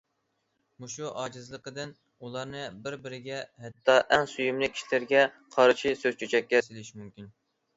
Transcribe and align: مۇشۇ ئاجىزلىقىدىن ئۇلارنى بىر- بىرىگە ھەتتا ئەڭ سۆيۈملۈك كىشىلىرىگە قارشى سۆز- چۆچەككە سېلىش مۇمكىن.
مۇشۇ 0.83 1.09
ئاجىزلىقىدىن 1.23 1.91
ئۇلارنى 2.21 2.63
بىر- 2.87 2.97
بىرىگە 3.03 3.43
ھەتتا 3.67 3.99
ئەڭ 4.17 4.27
سۆيۈملۈك 4.33 4.75
كىشىلىرىگە 4.79 5.23
قارشى 5.57 5.97
سۆز- 6.01 6.19
چۆچەككە 6.25 6.67
سېلىش 6.71 6.91
مۇمكىن. 7.01 7.31